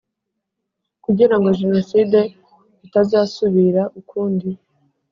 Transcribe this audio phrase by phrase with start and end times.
[1.03, 2.19] Kugira ngo jenoside
[2.85, 4.49] itazasubira ukundi